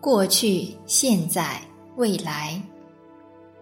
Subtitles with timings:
[0.00, 1.60] 过去、现在、
[1.96, 2.62] 未来，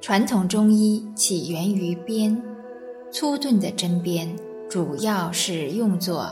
[0.02, 2.40] 传统中医起源于鞭，
[3.10, 4.28] 粗钝的针鞭
[4.68, 6.30] 主要是用作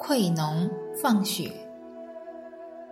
[0.00, 0.68] 溃脓、
[1.00, 1.52] 放血。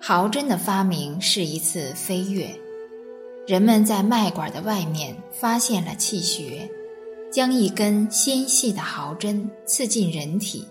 [0.01, 2.49] 毫针的发明是一次飞跃，
[3.49, 6.71] 人们在脉管的外面发现了气穴，
[7.33, 10.65] 将一根纤细的毫针刺进人体，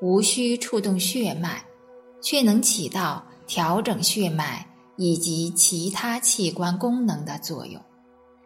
[0.00, 1.64] 无需触动血脉，
[2.20, 4.64] 却能起到调整血脉。
[4.96, 7.80] 以及其他器官功能的作用，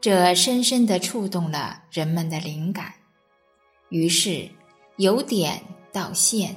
[0.00, 2.92] 这深深地触动了人们的灵感。
[3.90, 4.48] 于是，
[4.96, 6.56] 由点到线，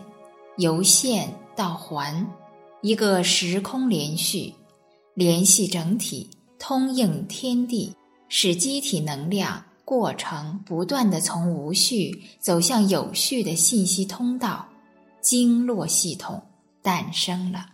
[0.58, 2.30] 由线到环，
[2.82, 4.54] 一个时空连续，
[5.14, 7.96] 联系整体，通应天地，
[8.30, 14.68] 使机体能量过程不断地从无序走向有序的信息通道——
[15.22, 16.42] 经络系统
[16.82, 17.66] 诞生了。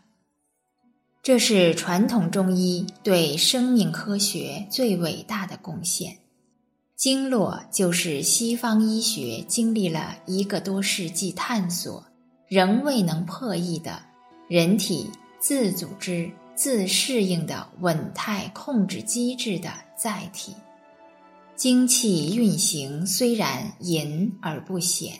[1.28, 6.20] 这是传统中医对生命科学最伟大的贡献。
[6.95, 12.02] 经络就是西方医学经历了一个多世纪探索，
[12.48, 14.02] 仍未能破译的
[14.48, 20.55] 人体自组织、自适应的稳态控制机制的载体。
[21.58, 25.20] 精气运行虽然隐而不显，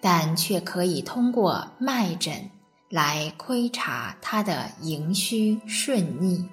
[0.00, 2.48] 但却可以通过脉诊。
[2.88, 6.48] 来窥察它的盈虚顺逆，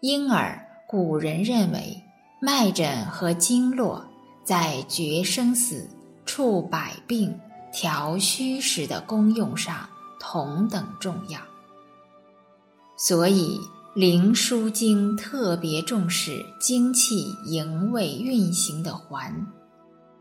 [0.00, 2.00] 因而古人认为
[2.40, 4.04] 脉诊和经络
[4.44, 5.88] 在决生死、
[6.24, 7.36] 处百病、
[7.72, 9.88] 调虚实的功用上
[10.20, 11.40] 同等重要。
[12.96, 13.58] 所以
[13.98, 19.46] 《灵枢经》特别重视精气营卫运行的环，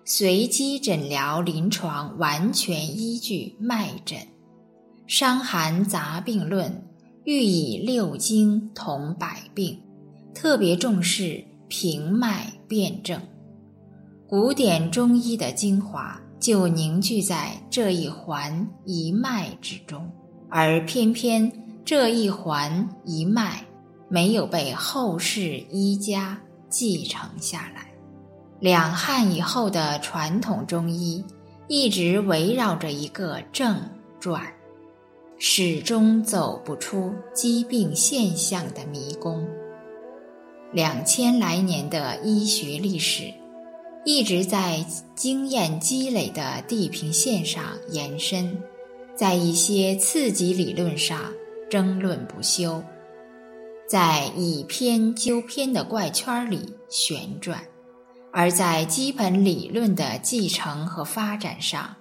[0.05, 4.17] 随机诊疗临床完全依据脉诊。
[5.09, 6.71] 《伤寒杂病论》
[7.23, 9.81] 欲以六经同百病，
[10.35, 13.19] 特别重视平脉辨证。
[14.27, 20.07] 古典中医的精华就凝聚在这一环一脉之中，
[20.47, 21.51] 而偏偏
[21.83, 23.65] 这一环一脉
[24.09, 27.87] 没有被后世医家继承下来。
[28.59, 31.25] 两汉以后的传统中医
[31.67, 33.75] 一直围绕着一个正
[34.19, 34.43] 转。
[35.41, 39.47] 始终走不出疾病现象的迷宫。
[40.73, 43.33] 两千来年的医学历史，
[44.03, 44.85] 一直在
[45.15, 48.61] 经验积累的地平线上延伸，
[49.15, 51.31] 在一些次级理论上
[51.69, 52.83] 争论不休，
[53.87, 57.63] 在以偏纠偏的怪圈里旋转，
[58.33, 61.95] 而在基本理论的继承和发展上。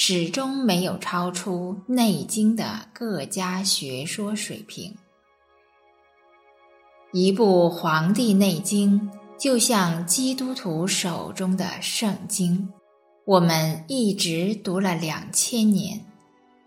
[0.00, 4.94] 始终没有超出《内经》的各家学说水平。
[7.12, 12.72] 一部《黄帝内经》就像基督徒手中的圣经，
[13.24, 16.06] 我们一直读了两千年，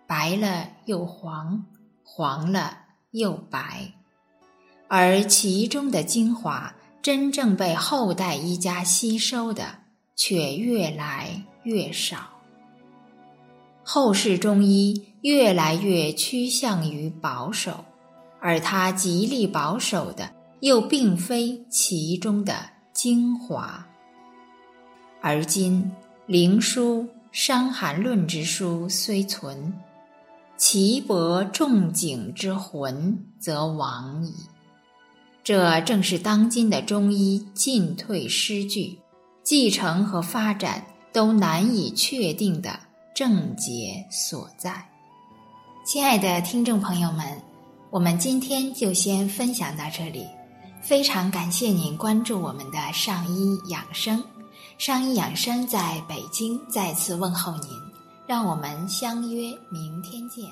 [0.05, 1.65] 白了又黄，
[2.03, 2.79] 黄了
[3.11, 3.93] 又白，
[4.89, 9.77] 而其中的精华真正被后代医家吸收的
[10.17, 12.40] 却越来越少。
[13.93, 17.83] 后世中医越来越趋向于保守，
[18.39, 20.31] 而他极力保守的
[20.61, 22.55] 又并非其中的
[22.93, 23.85] 精华。
[25.19, 25.83] 而今
[26.25, 27.01] 《灵枢·
[27.33, 29.73] 伤寒论》之书虽存，
[30.55, 34.33] 其博仲景之魂则亡矣。
[35.43, 38.99] 这正是当今的中医进退失据、
[39.43, 42.79] 继承和发展都难以确定的。
[43.13, 44.83] 症结所在，
[45.85, 47.25] 亲爱的听众朋友们，
[47.89, 50.25] 我们今天就先分享到这里。
[50.81, 54.23] 非常感谢您关注我们的上医养生，
[54.77, 57.69] 上医养生在北京再次问候您，
[58.25, 60.45] 让我们相约明天见。